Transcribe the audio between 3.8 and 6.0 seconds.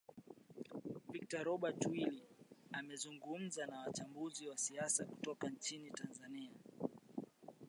mchambuzi wa siasa kutoka nchini